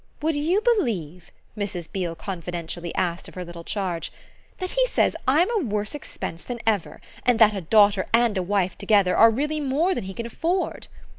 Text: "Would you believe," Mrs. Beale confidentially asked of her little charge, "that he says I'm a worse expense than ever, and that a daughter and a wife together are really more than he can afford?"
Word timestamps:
"Would 0.23 0.35
you 0.35 0.61
believe," 0.61 1.29
Mrs. 1.55 1.87
Beale 1.91 2.15
confidentially 2.15 2.91
asked 2.95 3.27
of 3.27 3.35
her 3.35 3.45
little 3.45 3.63
charge, 3.63 4.11
"that 4.57 4.71
he 4.71 4.87
says 4.87 5.15
I'm 5.27 5.51
a 5.51 5.63
worse 5.63 5.93
expense 5.93 6.43
than 6.43 6.59
ever, 6.65 6.99
and 7.23 7.37
that 7.37 7.53
a 7.53 7.61
daughter 7.61 8.07
and 8.11 8.35
a 8.35 8.41
wife 8.41 8.75
together 8.79 9.15
are 9.15 9.29
really 9.29 9.59
more 9.59 9.93
than 9.93 10.05
he 10.05 10.15
can 10.15 10.25
afford?" 10.25 10.87